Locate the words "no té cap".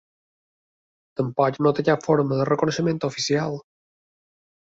1.65-2.07